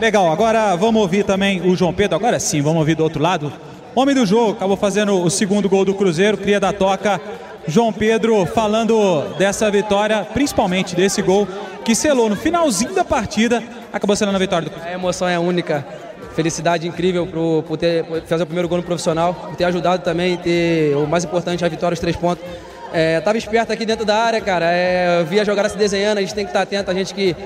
Legal, 0.00 0.30
agora 0.30 0.76
vamos 0.76 1.02
ouvir 1.02 1.24
também 1.24 1.60
o 1.60 1.74
João 1.74 1.92
Pedro, 1.92 2.14
agora 2.16 2.38
sim, 2.38 2.62
vamos 2.62 2.78
ouvir 2.78 2.94
do 2.94 3.02
outro 3.02 3.20
lado 3.20 3.52
Homem 3.96 4.12
do 4.12 4.26
jogo, 4.26 4.52
acabou 4.52 4.76
fazendo 4.76 5.22
o 5.22 5.30
segundo 5.30 5.68
gol 5.68 5.84
do 5.84 5.94
Cruzeiro, 5.94 6.36
cria 6.36 6.58
da 6.58 6.72
toca. 6.72 7.20
João 7.68 7.92
Pedro 7.92 8.44
falando 8.44 9.22
dessa 9.38 9.70
vitória, 9.70 10.26
principalmente 10.34 10.96
desse 10.96 11.22
gol 11.22 11.46
que 11.84 11.94
selou 11.94 12.28
no 12.28 12.34
finalzinho 12.34 12.92
da 12.92 13.04
partida, 13.04 13.62
acabou 13.92 14.16
selando 14.16 14.34
a 14.34 14.40
vitória 14.40 14.64
do 14.68 14.70
Cruzeiro. 14.72 14.96
A 14.96 14.98
emoção 14.98 15.28
é 15.28 15.38
única, 15.38 15.86
felicidade 16.34 16.88
incrível 16.88 17.24
por, 17.24 17.76
ter 17.76 18.04
fazer 18.26 18.42
o 18.42 18.46
primeiro 18.46 18.68
gol 18.68 18.78
no 18.78 18.84
profissional, 18.84 19.32
por 19.32 19.54
ter 19.54 19.64
ajudado 19.64 20.02
também, 20.02 20.36
ter 20.38 20.96
o 20.96 21.06
mais 21.06 21.24
importante, 21.24 21.64
a 21.64 21.68
vitória, 21.68 21.94
os 21.94 22.00
três 22.00 22.16
pontos. 22.16 22.44
É, 22.92 23.20
tava 23.20 23.38
esperto 23.38 23.72
aqui 23.72 23.86
dentro 23.86 24.04
da 24.04 24.16
área, 24.16 24.40
cara. 24.40 24.66
É, 24.72 25.22
via 25.22 25.42
a 25.42 25.44
jogada 25.44 25.68
se 25.68 25.78
desenhando, 25.78 26.18
a 26.18 26.20
gente 26.20 26.34
tem 26.34 26.44
que 26.44 26.50
estar 26.50 26.62
atento, 26.62 26.90
a 26.90 26.94
gente 26.94 27.14
que 27.14 27.36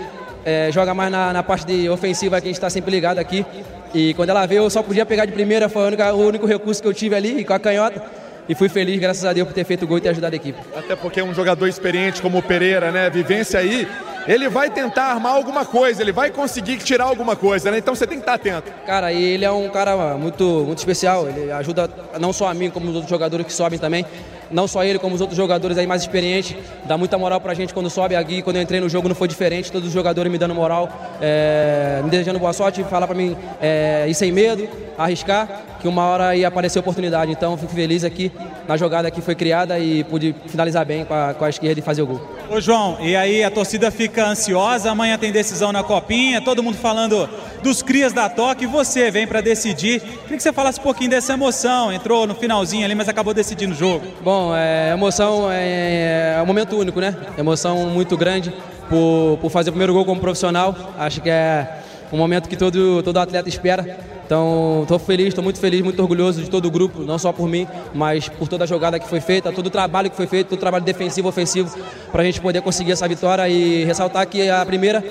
é, 0.49 0.73
joga 0.73 0.95
mais 0.95 1.13
na, 1.13 1.31
na 1.31 1.43
parte 1.43 1.67
de 1.67 1.91
ofensiva, 1.91 2.41
que 2.41 2.47
a 2.47 2.49
gente 2.49 2.57
está 2.57 2.71
sempre 2.71 2.91
ligado 2.91 3.19
aqui. 3.19 3.45
E 3.93 4.15
quando 4.15 4.31
ela 4.31 4.47
veio, 4.47 4.63
eu 4.63 4.71
só 4.71 4.83
podia 4.83 5.05
pegar 5.05 5.27
de 5.27 5.33
primeira, 5.33 5.69
foi 5.69 5.87
única, 5.87 6.15
o 6.15 6.27
único 6.27 6.47
recurso 6.47 6.81
que 6.81 6.89
eu 6.89 6.95
tive 6.95 7.15
ali, 7.15 7.45
com 7.45 7.53
a 7.53 7.59
canhota. 7.59 8.03
E 8.49 8.55
fui 8.55 8.71
feliz, 8.71 8.99
graças 8.99 9.27
a 9.27 9.33
Deus, 9.35 9.47
por 9.47 9.53
ter 9.53 9.65
feito 9.65 9.85
o 9.85 9.87
gol 9.87 9.99
e 9.99 10.01
ter 10.01 10.09
ajudado 10.09 10.33
a 10.33 10.37
equipe. 10.37 10.59
Até 10.75 10.97
porque 10.97 11.21
um 11.21 11.35
jogador 11.35 11.67
experiente 11.67 12.23
como 12.23 12.39
o 12.39 12.43
Pereira, 12.43 12.91
né? 12.91 13.11
Vivência 13.11 13.61
aí, 13.61 13.87
ele 14.29 14.47
vai 14.51 14.69
tentar 14.69 15.05
armar 15.05 15.33
alguma 15.33 15.65
coisa, 15.65 16.03
ele 16.03 16.13
vai 16.13 16.31
conseguir 16.31 16.77
tirar 16.77 17.05
alguma 17.05 17.35
coisa, 17.35 17.71
né? 17.71 17.79
Então 17.79 17.95
você 17.95 18.07
tem 18.07 18.19
que 18.19 18.23
estar 18.23 18.35
atento. 18.35 18.71
Cara, 18.87 19.11
e 19.11 19.25
ele 19.25 19.45
é 19.45 19.51
um 19.51 19.71
cara 19.71 20.19
muito, 20.19 20.45
muito 20.67 20.79
especial. 20.79 21.27
Ele 21.27 21.51
ajuda 21.51 21.89
não 22.21 22.31
só 22.31 22.47
a 22.47 22.53
mim, 22.53 22.69
como 22.69 22.89
os 22.89 22.95
outros 22.95 23.09
jogadores 23.09 23.47
que 23.47 23.53
sobem 23.53 23.79
também 23.79 24.05
não 24.51 24.67
só 24.67 24.85
ele, 24.85 24.99
como 24.99 25.15
os 25.15 25.21
outros 25.21 25.37
jogadores 25.37 25.77
aí 25.77 25.87
mais 25.87 26.03
experientes, 26.03 26.57
dá 26.85 26.97
muita 26.97 27.19
moral 27.19 27.41
pra 27.41 27.55
gente 27.55 27.75
quando 27.75 27.91
sobe 27.91 28.17
aqui. 28.17 28.43
Quando 28.43 28.57
eu 28.57 28.63
entrei 28.63 28.81
no 28.81 28.89
jogo 28.89 29.09
não 29.09 29.15
foi 29.15 29.29
diferente, 29.29 29.71
todos 29.71 29.89
os 29.89 29.95
jogadores 29.95 30.31
me 30.31 30.39
dando 30.39 30.55
moral, 30.55 30.89
é, 31.21 32.01
me 32.03 32.11
desejando 32.11 32.39
boa 32.39 32.53
sorte, 32.53 32.83
falar 32.85 33.07
pra 33.07 33.17
mim 33.17 33.37
é, 33.61 34.07
ir 34.09 34.15
sem 34.15 34.33
medo, 34.33 34.69
arriscar, 34.97 35.49
que 35.81 35.89
uma 35.89 36.05
hora 36.05 36.37
ia 36.37 36.49
aparecer 36.49 36.79
oportunidade. 36.79 37.31
Então 37.33 37.57
fico 37.57 37.73
feliz 37.73 38.05
aqui 38.05 38.33
na 38.67 38.77
jogada 38.77 39.11
que 39.11 39.21
foi 39.21 39.35
criada 39.35 39.79
e 39.79 40.05
pude 40.05 40.35
finalizar 40.47 40.85
bem 40.85 41.05
com 41.05 41.15
a, 41.15 41.35
com 41.35 41.45
a 41.45 41.51
esquerda 41.51 41.79
e 41.79 41.83
fazer 41.83 42.03
o 42.03 42.07
gol. 42.07 42.38
Ô 42.51 42.63
João, 42.63 42.97
e 43.03 43.15
aí 43.15 43.45
a 43.45 43.51
torcida 43.51 43.91
fica 43.91 44.27
ansiosa, 44.27 44.91
amanhã 44.91 45.19
tem 45.19 45.31
decisão 45.31 45.71
na 45.71 45.83
copinha, 45.83 46.41
todo 46.41 46.63
mundo 46.63 46.79
falando 46.79 47.29
dos 47.63 47.83
crias 47.83 48.11
da 48.15 48.27
Toque, 48.31 48.67
você 48.67 49.11
vem 49.11 49.27
para 49.27 49.43
decidir. 49.43 50.01
Queria 50.01 50.37
que 50.39 50.43
você 50.43 50.51
falasse 50.51 50.81
um 50.81 50.83
pouquinho 50.83 51.11
dessa 51.11 51.35
emoção, 51.35 51.93
entrou 51.93 52.27
no 52.27 52.35
finalzinho 52.35 52.87
ali, 52.87 52.95
mas 52.95 53.07
acabou 53.07 53.35
decidindo 53.35 53.75
o 53.75 53.77
jogo. 53.77 54.07
Bom, 54.23 54.57
é, 54.57 54.93
emoção 54.95 55.53
é, 55.53 56.37
é 56.39 56.43
um 56.43 56.47
momento 56.47 56.75
único, 56.75 56.99
né? 57.01 57.15
Emoção 57.37 57.91
muito 57.91 58.17
grande 58.17 58.51
por, 58.89 59.39
por 59.43 59.51
fazer 59.51 59.69
o 59.69 59.73
primeiro 59.75 59.93
gol 59.93 60.07
como 60.07 60.19
profissional. 60.19 60.75
Acho 60.99 61.21
que 61.21 61.29
é 61.29 61.83
um 62.11 62.17
momento 62.17 62.49
que 62.49 62.57
todo, 62.57 63.03
todo 63.03 63.19
atleta 63.19 63.49
espera. 63.49 63.99
Então, 64.29 64.81
estou 64.83 64.99
feliz, 64.99 65.29
estou 65.29 65.43
muito 65.43 65.59
feliz, 65.59 65.81
muito 65.81 65.99
orgulhoso 66.03 66.43
de 66.43 66.51
todo 66.51 66.67
o 66.67 66.71
grupo, 66.71 67.03
não 67.03 67.19
só 67.19 67.33
por 67.33 67.49
mim, 67.49 67.67
mas 67.95 68.29
por 68.29 68.47
toda 68.47 68.65
a 68.65 68.67
jogada 68.67 69.01
que 69.01 69.09
foi 69.09 69.23
feita, 69.23 69.51
todo 69.51 69.69
o 69.69 69.71
trabalho 69.71 70.11
que 70.11 70.17
foi 70.17 70.27
feito, 70.27 70.49
todo 70.49 70.59
o 70.59 70.61
trabalho 70.61 70.85
defensivo, 70.85 71.27
ofensivo, 71.29 71.75
para 72.13 72.21
a 72.21 72.25
gente 72.27 72.39
poder 72.39 72.61
conseguir 72.61 72.93
essa 72.93 73.09
vitória 73.09 73.49
e 73.49 73.85
ressaltar 73.85 74.27
que 74.27 74.51
a 74.51 74.67
primeira 74.67 75.03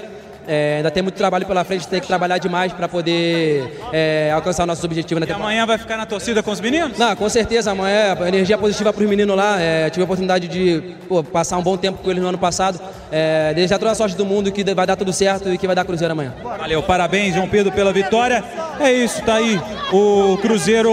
é, 0.47 0.75
ainda 0.77 0.89
tem 0.89 1.01
muito 1.03 1.15
trabalho 1.15 1.45
pela 1.45 1.63
frente, 1.63 1.87
tem 1.87 1.99
que 1.99 2.07
trabalhar 2.07 2.37
demais 2.37 2.71
para 2.71 2.87
poder 2.87 3.81
é, 3.91 4.31
alcançar 4.33 4.65
nossos 4.65 4.83
objetivos 4.83 5.19
na 5.19 5.27
E 5.27 5.35
amanhã 5.35 5.65
vai 5.65 5.77
ficar 5.77 5.97
na 5.97 6.05
torcida 6.05 6.41
com 6.41 6.51
os 6.51 6.61
meninos? 6.61 6.97
Não, 6.97 7.15
com 7.15 7.27
certeza, 7.27 7.71
amanhã 7.71 8.15
a 8.17 8.27
energia 8.27 8.57
positiva 8.57 8.93
para 8.93 9.03
os 9.03 9.09
meninos 9.09 9.35
lá. 9.35 9.59
É, 9.59 9.89
tive 9.89 10.03
a 10.03 10.05
oportunidade 10.05 10.47
de 10.47 10.95
pô, 11.09 11.23
passar 11.23 11.57
um 11.57 11.63
bom 11.63 11.75
tempo 11.75 12.01
com 12.01 12.09
eles 12.09 12.21
no 12.21 12.29
ano 12.29 12.37
passado. 12.37 12.79
É, 13.11 13.53
desejar 13.55 13.77
toda 13.79 13.91
a 13.91 13.95
sorte 13.95 14.15
do 14.15 14.25
mundo 14.25 14.51
que 14.51 14.63
vai 14.75 14.85
dar 14.85 14.95
tudo 14.95 15.11
certo 15.11 15.51
e 15.51 15.57
que 15.57 15.67
vai 15.67 15.75
dar 15.75 15.83
Cruzeiro 15.83 16.13
amanhã. 16.13 16.33
Valeu, 16.41 16.81
parabéns, 16.81 17.33
João 17.33 17.49
Pedro, 17.49 17.71
pela 17.73 17.91
vitória. 17.91 18.43
É 18.79 18.91
isso, 18.93 19.23
tá 19.23 19.35
aí 19.35 19.59
o 19.91 20.37
Cruzeiro 20.37 20.91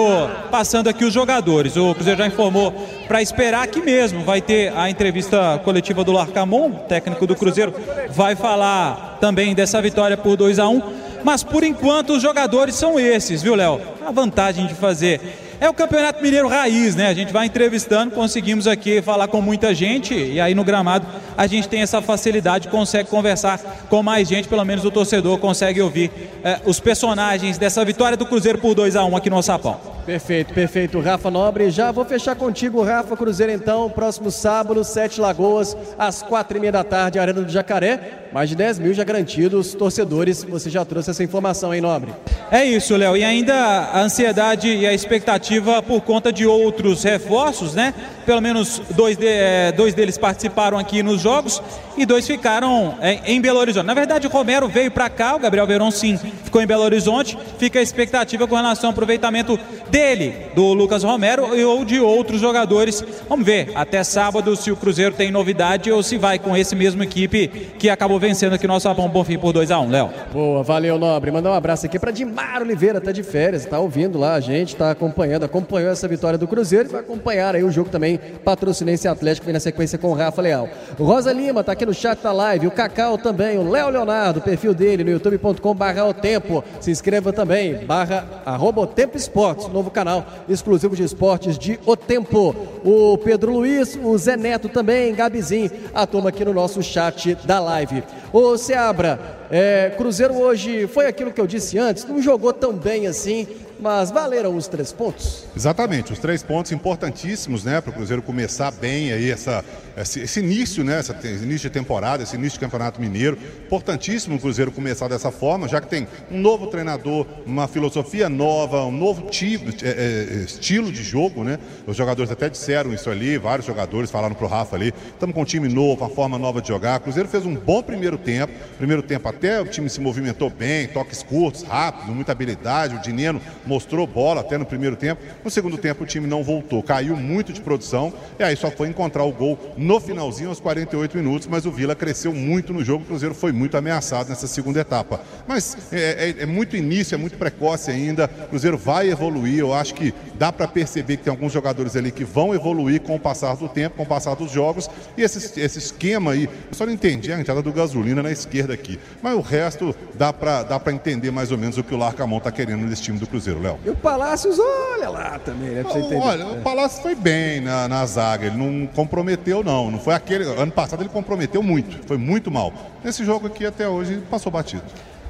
passando 0.50 0.88
aqui 0.88 1.04
os 1.04 1.12
jogadores. 1.12 1.76
O 1.76 1.94
Cruzeiro 1.94 2.18
já 2.18 2.26
informou 2.26 2.72
para 3.06 3.20
esperar 3.20 3.62
aqui 3.62 3.80
mesmo. 3.80 4.24
Vai 4.24 4.40
ter 4.40 4.72
a 4.76 4.88
entrevista 4.88 5.60
coletiva 5.64 6.04
do 6.04 6.12
Larcamon, 6.12 6.70
técnico 6.88 7.26
do 7.26 7.36
Cruzeiro, 7.36 7.74
vai 8.10 8.34
falar 8.36 9.18
também 9.20 9.54
dessa 9.54 9.80
vitória 9.82 10.16
por 10.16 10.36
2 10.36 10.58
a 10.58 10.68
1 10.68 10.82
Mas 11.22 11.42
por 11.42 11.64
enquanto 11.64 12.14
os 12.14 12.22
jogadores 12.22 12.74
são 12.74 12.98
esses, 12.98 13.42
viu, 13.42 13.54
Léo? 13.54 13.80
A 14.06 14.10
vantagem 14.10 14.66
de 14.66 14.74
fazer. 14.74 15.43
É 15.64 15.68
o 15.70 15.72
Campeonato 15.72 16.22
Mineiro 16.22 16.46
Raiz, 16.46 16.94
né? 16.94 17.06
A 17.06 17.14
gente 17.14 17.32
vai 17.32 17.46
entrevistando, 17.46 18.14
conseguimos 18.14 18.66
aqui 18.66 19.00
falar 19.00 19.28
com 19.28 19.40
muita 19.40 19.72
gente 19.72 20.12
e 20.14 20.38
aí 20.38 20.54
no 20.54 20.62
gramado 20.62 21.06
a 21.38 21.46
gente 21.46 21.70
tem 21.70 21.80
essa 21.80 22.02
facilidade, 22.02 22.68
consegue 22.68 23.08
conversar 23.08 23.58
com 23.88 24.02
mais 24.02 24.28
gente, 24.28 24.46
pelo 24.46 24.62
menos 24.62 24.84
o 24.84 24.90
torcedor 24.90 25.38
consegue 25.38 25.80
ouvir 25.80 26.10
eh, 26.44 26.60
os 26.66 26.80
personagens 26.80 27.56
dessa 27.56 27.82
vitória 27.82 28.14
do 28.14 28.26
Cruzeiro 28.26 28.58
por 28.58 28.74
2 28.74 28.94
a 28.94 29.06
1 29.06 29.16
aqui 29.16 29.30
no 29.30 29.42
Sapão. 29.42 29.80
Perfeito, 30.04 30.52
perfeito. 30.52 31.00
Rafa 31.00 31.30
Nobre, 31.30 31.70
já 31.70 31.90
vou 31.90 32.04
fechar 32.04 32.36
contigo, 32.36 32.82
Rafa 32.82 33.16
Cruzeiro, 33.16 33.50
então, 33.50 33.88
próximo 33.88 34.30
sábado, 34.30 34.84
Sete 34.84 35.18
Lagoas, 35.18 35.74
às 35.98 36.22
quatro 36.22 36.58
e 36.58 36.60
meia 36.60 36.72
da 36.72 36.84
tarde, 36.84 37.18
Arena 37.18 37.40
do 37.40 37.50
Jacaré. 37.50 38.23
Mais 38.34 38.48
de 38.48 38.56
10 38.56 38.80
mil 38.80 38.92
já 38.92 39.04
garantidos, 39.04 39.74
torcedores. 39.74 40.42
Você 40.42 40.68
já 40.68 40.84
trouxe 40.84 41.08
essa 41.08 41.22
informação, 41.22 41.72
hein, 41.72 41.80
Nobre? 41.80 42.10
É 42.50 42.64
isso, 42.64 42.96
Léo. 42.96 43.16
E 43.16 43.22
ainda 43.22 43.54
a 43.54 44.00
ansiedade 44.02 44.68
e 44.74 44.84
a 44.84 44.92
expectativa 44.92 45.80
por 45.80 46.00
conta 46.00 46.32
de 46.32 46.44
outros 46.44 47.04
reforços, 47.04 47.74
né? 47.74 47.94
Pelo 48.26 48.40
menos 48.40 48.82
dois, 48.90 49.16
de- 49.16 49.26
eh, 49.28 49.70
dois 49.76 49.94
deles 49.94 50.18
participaram 50.18 50.76
aqui 50.78 51.00
nos 51.02 51.20
jogos 51.20 51.62
e 51.96 52.04
dois 52.04 52.26
ficaram 52.26 52.96
eh, 53.00 53.20
em 53.26 53.40
Belo 53.40 53.60
Horizonte. 53.60 53.86
Na 53.86 53.94
verdade, 53.94 54.26
o 54.26 54.30
Romero 54.30 54.66
veio 54.66 54.90
para 54.90 55.08
cá, 55.08 55.36
o 55.36 55.38
Gabriel 55.38 55.66
Veron 55.66 55.90
sim 55.92 56.16
ficou 56.42 56.60
em 56.60 56.66
Belo 56.66 56.82
Horizonte. 56.82 57.38
Fica 57.58 57.78
a 57.78 57.82
expectativa 57.82 58.48
com 58.48 58.56
relação 58.56 58.88
ao 58.88 58.92
aproveitamento 58.92 59.56
dele, 59.90 60.34
do 60.56 60.72
Lucas 60.72 61.04
Romero 61.04 61.54
e 61.56 61.64
ou 61.64 61.84
de 61.84 62.00
outros 62.00 62.40
jogadores. 62.40 63.04
Vamos 63.28 63.46
ver 63.46 63.70
até 63.76 64.02
sábado 64.02 64.56
se 64.56 64.72
o 64.72 64.76
Cruzeiro 64.76 65.14
tem 65.14 65.30
novidade 65.30 65.92
ou 65.92 66.02
se 66.02 66.16
vai 66.18 66.36
com 66.38 66.56
esse 66.56 66.74
mesmo 66.74 67.00
equipe 67.02 67.46
que 67.78 67.88
acabou 67.88 68.18
vencendo 68.24 68.54
aqui 68.54 68.66
no 68.66 68.72
nosso 68.72 68.84
Sapão 68.84 69.06
Bonfim 69.06 69.38
por 69.38 69.52
2 69.52 69.70
a 69.70 69.78
1 69.78 69.90
Léo. 69.90 70.10
Boa, 70.32 70.62
valeu, 70.62 70.98
Nobre. 70.98 71.30
Mandar 71.30 71.50
um 71.50 71.54
abraço 71.54 71.84
aqui 71.84 71.98
para 71.98 72.10
Dimar 72.10 72.62
Oliveira, 72.62 72.98
tá 72.98 73.12
de 73.12 73.22
férias, 73.22 73.66
tá 73.66 73.78
ouvindo 73.78 74.18
lá 74.18 74.32
a 74.32 74.40
gente, 74.40 74.74
tá 74.74 74.90
acompanhando, 74.90 75.44
acompanhou 75.44 75.90
essa 75.90 76.08
vitória 76.08 76.38
do 76.38 76.48
Cruzeiro 76.48 76.88
e 76.88 76.92
vai 76.92 77.02
acompanhar 77.02 77.54
aí 77.54 77.62
o 77.62 77.70
jogo 77.70 77.90
também, 77.90 78.18
Patrocinense 78.42 79.06
Atlético, 79.06 79.44
vem 79.44 79.52
na 79.52 79.60
sequência 79.60 79.98
com 79.98 80.08
o 80.08 80.14
Rafa 80.14 80.40
Leal. 80.40 80.70
Rosa 80.98 81.34
Lima 81.34 81.62
tá 81.62 81.72
aqui 81.72 81.84
no 81.84 81.92
chat 81.92 82.22
da 82.22 82.32
live, 82.32 82.66
o 82.66 82.70
Cacau 82.70 83.18
também, 83.18 83.58
o 83.58 83.70
Léo 83.70 83.90
Leonardo, 83.90 84.40
perfil 84.40 84.72
dele 84.72 85.04
no 85.04 85.10
youtube.com 85.10 85.74
barra 85.74 86.06
o 86.06 86.14
tempo. 86.14 86.64
Se 86.80 86.90
inscreva 86.90 87.30
também, 87.30 87.84
barra 87.84 88.42
arroba 88.46 88.80
o 88.80 88.86
tempo 88.86 89.18
esportes, 89.18 89.68
novo 89.68 89.90
canal 89.90 90.24
exclusivo 90.48 90.96
de 90.96 91.02
esportes 91.02 91.58
de 91.58 91.78
O 91.84 91.94
Tempo. 91.94 92.54
O 92.84 93.18
Pedro 93.18 93.52
Luiz, 93.52 93.98
o 94.02 94.16
Zé 94.16 94.36
Neto 94.36 94.68
também, 94.68 95.14
Gabizinho, 95.14 95.70
a 95.94 96.06
turma 96.06 96.30
aqui 96.30 96.44
no 96.44 96.54
nosso 96.54 96.82
chat 96.82 97.34
da 97.44 97.60
live. 97.60 98.02
Ô 98.32 98.56
Seabra, 98.56 99.18
é, 99.50 99.92
Cruzeiro 99.96 100.34
hoje 100.34 100.86
foi 100.86 101.06
aquilo 101.06 101.32
que 101.32 101.40
eu 101.40 101.46
disse 101.46 101.78
antes, 101.78 102.04
não 102.04 102.20
jogou 102.20 102.52
tão 102.52 102.72
bem 102.72 103.06
assim, 103.06 103.46
mas 103.84 104.10
valeram 104.10 104.56
os 104.56 104.66
três 104.66 104.92
pontos. 104.92 105.44
Exatamente, 105.54 106.10
os 106.10 106.18
três 106.18 106.42
pontos 106.42 106.72
importantíssimos, 106.72 107.64
né, 107.64 107.82
para 107.82 107.90
o 107.90 107.92
Cruzeiro 107.92 108.22
começar 108.22 108.70
bem 108.70 109.12
aí 109.12 109.30
essa, 109.30 109.62
esse, 109.94 110.20
esse 110.20 110.40
início, 110.40 110.82
né, 110.82 111.00
esse 111.00 111.12
início 111.44 111.68
de 111.68 111.70
temporada, 111.70 112.22
esse 112.22 112.34
início 112.34 112.58
de 112.58 112.64
Campeonato 112.64 112.98
Mineiro. 112.98 113.36
Importantíssimo 113.66 114.36
o 114.36 114.40
Cruzeiro 114.40 114.72
começar 114.72 115.06
dessa 115.06 115.30
forma, 115.30 115.68
já 115.68 115.82
que 115.82 115.86
tem 115.86 116.08
um 116.30 116.40
novo 116.40 116.68
treinador, 116.68 117.26
uma 117.44 117.68
filosofia 117.68 118.26
nova, 118.26 118.86
um 118.86 118.90
novo 118.90 119.26
tipo, 119.28 119.68
é, 119.84 119.90
é, 119.90 120.44
estilo 120.46 120.90
de 120.90 121.02
jogo, 121.02 121.44
né? 121.44 121.58
Os 121.86 121.94
jogadores 121.94 122.32
até 122.32 122.48
disseram 122.48 122.90
isso 122.94 123.10
ali, 123.10 123.36
vários 123.36 123.66
jogadores 123.66 124.10
falaram 124.10 124.34
pro 124.34 124.46
Rafa 124.46 124.76
ali. 124.76 124.94
Estamos 125.12 125.34
com 125.34 125.42
um 125.42 125.44
time 125.44 125.68
novo, 125.68 126.04
uma 126.04 126.08
forma 126.10 126.38
nova 126.38 126.62
de 126.62 126.68
jogar. 126.68 127.00
O 127.00 127.02
Cruzeiro 127.02 127.28
fez 127.28 127.44
um 127.44 127.54
bom 127.54 127.82
primeiro 127.82 128.16
tempo. 128.16 128.50
Primeiro 128.78 129.02
tempo 129.02 129.28
até 129.28 129.60
o 129.60 129.66
time 129.66 129.90
se 129.90 130.00
movimentou 130.00 130.48
bem, 130.48 130.88
toques 130.88 131.22
curtos, 131.22 131.62
rápidos, 131.62 132.14
muita 132.14 132.32
habilidade. 132.32 132.94
O 132.94 133.02
Dineno 133.02 133.42
mostrou 133.74 134.06
bola 134.06 134.40
até 134.40 134.56
no 134.56 134.64
primeiro 134.64 134.94
tempo. 134.94 135.20
No 135.44 135.50
segundo 135.50 135.76
tempo 135.76 136.04
o 136.04 136.06
time 136.06 136.28
não 136.28 136.44
voltou, 136.44 136.80
caiu 136.82 137.16
muito 137.16 137.52
de 137.52 137.60
produção 137.60 138.12
e 138.38 138.42
aí 138.44 138.54
só 138.56 138.70
foi 138.70 138.88
encontrar 138.88 139.24
o 139.24 139.32
gol 139.32 139.58
no 139.76 139.98
finalzinho 139.98 140.48
aos 140.48 140.60
48 140.60 141.16
minutos, 141.16 141.48
mas 141.48 141.66
o 141.66 141.72
Vila 141.72 141.94
cresceu 141.96 142.32
muito 142.32 142.72
no 142.72 142.84
jogo, 142.84 143.02
o 143.02 143.06
Cruzeiro 143.06 143.34
foi 143.34 143.50
muito 143.50 143.76
ameaçado 143.76 144.28
nessa 144.28 144.46
segunda 144.46 144.78
etapa. 144.80 145.20
Mas 145.48 145.76
é, 145.92 146.34
é- 146.38 146.42
é 146.44 146.46
muito 146.46 146.76
início, 146.76 147.14
é 147.16 147.18
muito 147.18 147.36
precoce 147.36 147.90
ainda, 147.90 148.30
o 148.44 148.48
Cruzeiro 148.50 148.78
vai 148.78 149.10
evoluir, 149.10 149.58
eu 149.58 149.74
acho 149.74 149.92
que 149.94 150.14
dá 150.38 150.52
para 150.52 150.66
perceber 150.66 151.16
que 151.16 151.24
tem 151.24 151.30
alguns 151.30 151.52
jogadores 151.52 151.96
ali 151.96 152.10
que 152.10 152.24
vão 152.24 152.54
evoluir 152.54 153.00
com 153.00 153.14
o 153.14 153.20
passar 153.20 153.56
do 153.56 153.68
tempo, 153.68 153.96
com 153.96 154.02
o 154.02 154.06
passar 154.06 154.34
dos 154.34 154.50
jogos 154.50 154.88
e 155.16 155.22
esse, 155.22 155.60
esse 155.60 155.78
esquema 155.78 156.32
aí, 156.32 156.44
eu 156.44 156.74
só 156.74 156.86
não 156.86 156.92
entendi 156.92 157.32
a 157.32 157.40
entrada 157.40 157.62
do 157.62 157.72
gasolina 157.72 158.22
na 158.22 158.30
esquerda 158.30 158.74
aqui, 158.74 158.98
mas 159.22 159.34
o 159.34 159.40
resto 159.40 159.94
dá 160.14 160.32
para 160.32 160.62
dá 160.62 160.80
pra 160.80 160.92
entender 160.92 161.30
mais 161.30 161.50
ou 161.50 161.58
menos 161.58 161.78
o 161.78 161.84
que 161.84 161.94
o 161.94 161.96
Larcamon 161.96 162.40
tá 162.40 162.50
querendo 162.50 162.86
nesse 162.86 163.02
time 163.02 163.18
do 163.18 163.26
Cruzeiro, 163.26 163.60
Léo. 163.60 163.78
E 163.84 163.90
o 163.90 163.96
Palácios, 163.96 164.58
olha 164.58 165.08
lá 165.08 165.38
também, 165.38 165.70
né? 165.70 165.82
Pra 165.82 165.92
você 165.92 165.98
entender. 165.98 166.16
Olha, 166.16 166.46
o 166.46 166.62
Palácio 166.62 167.02
foi 167.02 167.14
bem 167.14 167.60
na, 167.60 167.88
na 167.88 168.04
zaga, 168.06 168.46
ele 168.46 168.56
não 168.56 168.86
comprometeu, 168.86 169.62
não. 169.62 169.90
Não 169.90 169.98
foi 169.98 170.14
aquele. 170.14 170.44
Ano 170.44 170.72
passado 170.72 171.02
ele 171.02 171.08
comprometeu 171.08 171.62
muito, 171.62 172.06
foi 172.06 172.16
muito 172.16 172.50
mal. 172.50 172.72
Nesse 173.02 173.24
jogo 173.24 173.46
aqui 173.46 173.66
até 173.66 173.88
hoje 173.88 174.22
passou 174.30 174.50
batido. 174.50 174.84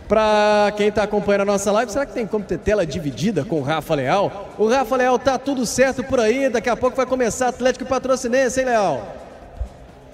Pra 0.08 0.72
quem 0.76 0.92
tá 0.92 1.02
acompanhando 1.02 1.42
a 1.42 1.46
nossa 1.46 1.72
live, 1.72 1.90
será 1.90 2.04
que 2.04 2.12
tem 2.12 2.26
como 2.26 2.44
ter 2.44 2.58
tela 2.58 2.86
dividida 2.86 3.44
com 3.44 3.60
o 3.60 3.62
Rafa 3.62 3.94
Leal? 3.94 4.50
O 4.58 4.68
Rafa 4.68 4.96
Leal 4.96 5.18
tá 5.18 5.38
tudo 5.38 5.64
certo 5.64 6.04
por 6.04 6.20
aí, 6.20 6.50
daqui 6.50 6.68
a 6.68 6.76
pouco 6.76 6.96
vai 6.96 7.06
começar 7.06 7.48
Atlético 7.48 7.86
Patrocinense, 7.86 8.60
hein, 8.60 8.66
Leal? 8.66 9.16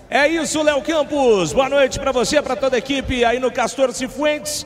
É 0.09 0.29
isso, 0.29 0.63
Léo 0.63 0.83
Campos. 0.83 1.53
Boa 1.53 1.69
noite 1.69 1.99
para 1.99 2.13
você, 2.13 2.41
para 2.41 2.57
toda 2.57 2.77
a 2.77 2.79
equipe 2.79 3.25
aí 3.25 3.39
no 3.39 3.51
Castor 3.51 3.93
Cifuentes. 3.93 4.65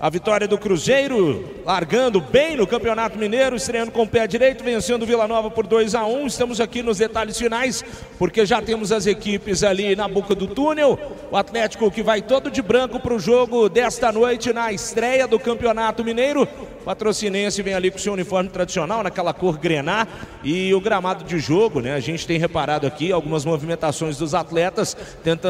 A 0.00 0.08
vitória 0.08 0.46
do 0.46 0.56
Cruzeiro, 0.56 1.56
largando 1.66 2.20
bem 2.20 2.56
no 2.56 2.68
Campeonato 2.68 3.18
Mineiro, 3.18 3.56
estreando 3.56 3.90
com 3.90 4.02
o 4.02 4.08
pé 4.08 4.28
direito, 4.28 4.62
vencendo 4.62 5.02
o 5.02 5.06
Vila 5.06 5.26
Nova 5.26 5.50
por 5.50 5.66
2 5.66 5.92
a 5.96 6.06
1 6.06 6.24
Estamos 6.28 6.60
aqui 6.60 6.84
nos 6.84 6.98
detalhes 6.98 7.36
finais, 7.36 7.84
porque 8.16 8.46
já 8.46 8.62
temos 8.62 8.92
as 8.92 9.06
equipes 9.06 9.64
ali 9.64 9.96
na 9.96 10.06
boca 10.06 10.36
do 10.36 10.46
túnel. 10.46 10.96
O 11.32 11.36
Atlético 11.36 11.90
que 11.90 12.00
vai 12.00 12.22
todo 12.22 12.48
de 12.48 12.62
branco 12.62 13.00
para 13.00 13.12
o 13.12 13.18
jogo 13.18 13.68
desta 13.68 14.12
noite 14.12 14.52
na 14.52 14.72
estreia 14.72 15.26
do 15.26 15.36
Campeonato 15.36 16.04
Mineiro. 16.04 16.46
Patrocinense 16.84 17.60
vem 17.60 17.74
ali 17.74 17.90
com 17.90 17.98
seu 17.98 18.12
uniforme 18.12 18.48
tradicional, 18.48 19.02
naquela 19.02 19.34
cor 19.34 19.58
grená. 19.58 20.06
E 20.44 20.72
o 20.72 20.80
gramado 20.80 21.24
de 21.24 21.40
jogo, 21.40 21.80
né? 21.80 21.94
A 21.94 22.00
gente 22.00 22.24
tem 22.24 22.38
reparado 22.38 22.86
aqui 22.86 23.10
algumas 23.10 23.44
movimentações 23.44 24.16
dos 24.16 24.32
atletas 24.32 24.96
tentando. 25.24 25.46